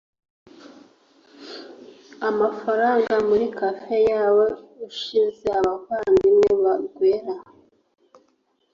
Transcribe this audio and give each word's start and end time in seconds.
amafranga 2.29 3.13
muri 3.27 3.45
café 3.57 3.97
yabo 4.11 4.45
ushize 4.87 5.45
abavandimwe 5.59 6.49
ba 6.61 6.73
Guerra 6.95 7.35